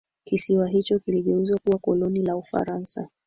[0.25, 3.09] kisiwa hicho kiligeuzwa kuwa koloni la ufaransa